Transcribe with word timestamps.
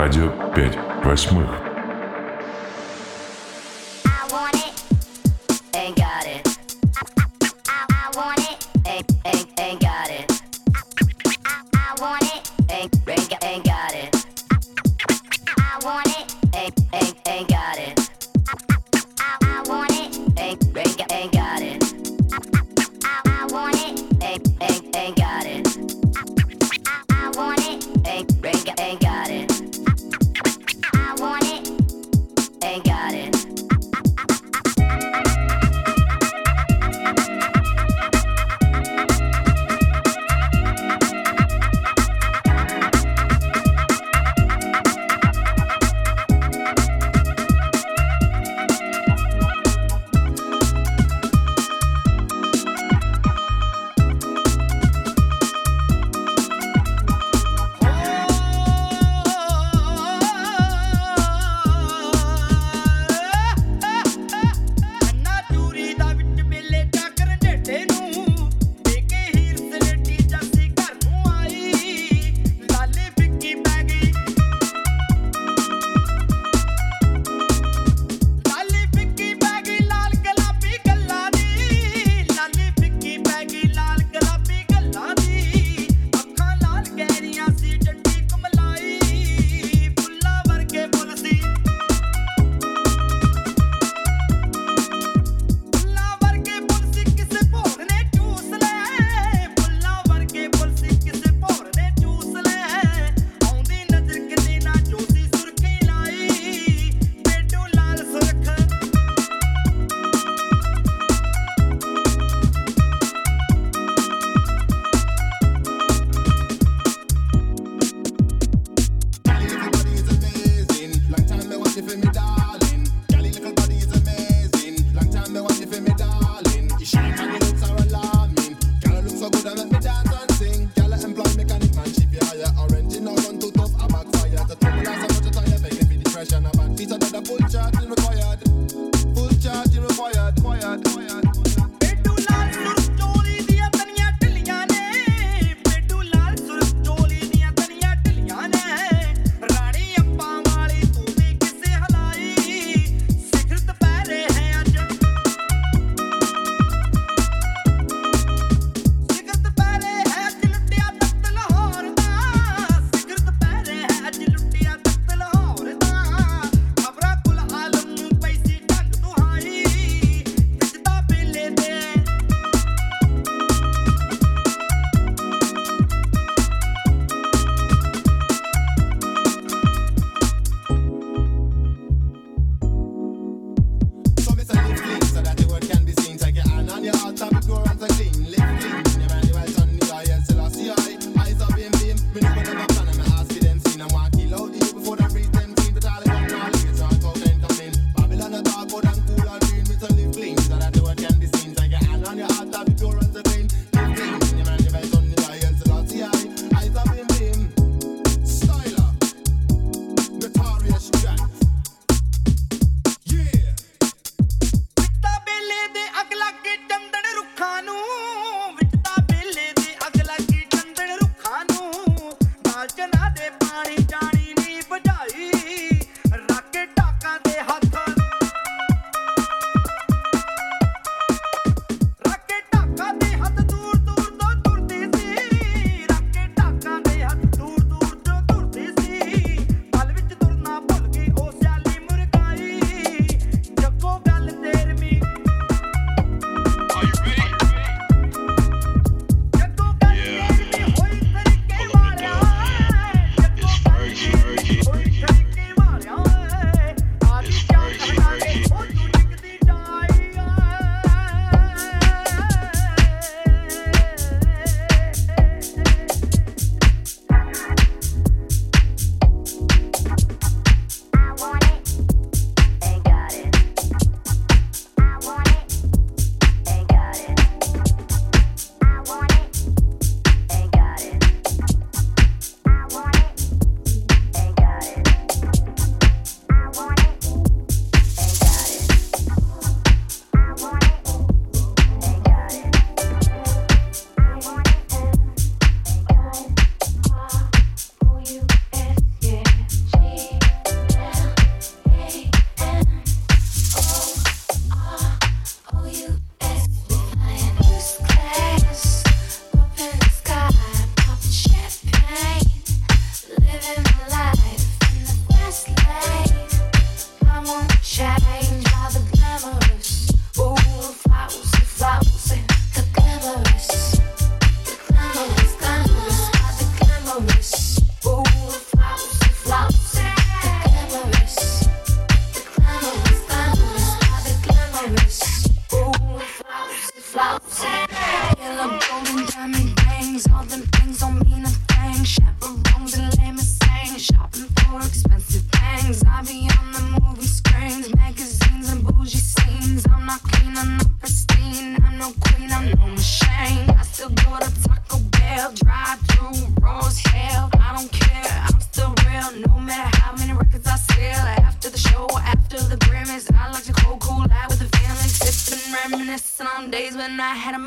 Радио 0.00 0.30
5 0.54 1.04
восьмых. 1.04 1.67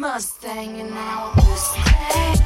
Mustang 0.01 0.81
and 0.81 0.89
now 0.89 1.31
I'm 1.35 1.45
first 1.45 2.40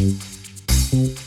Música 0.00 1.19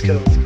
Disco. 0.00 0.39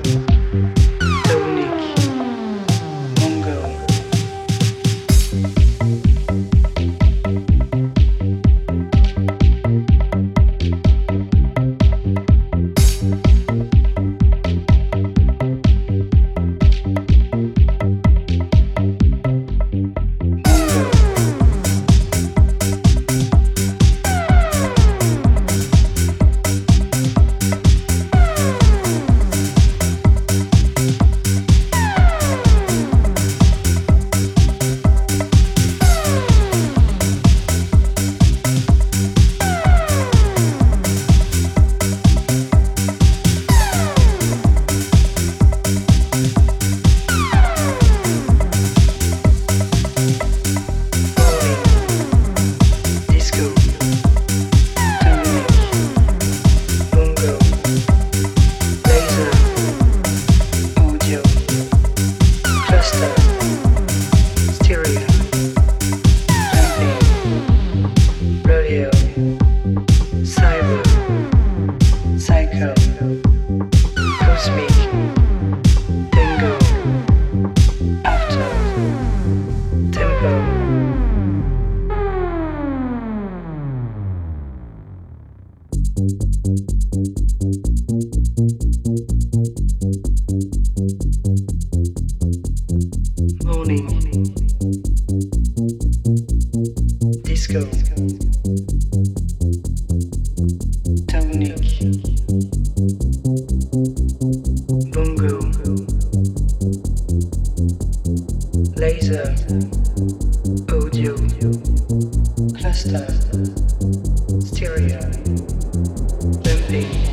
Thursday. 116.74 117.03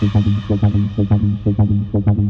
Thank 0.00 0.14
you. 2.18 2.25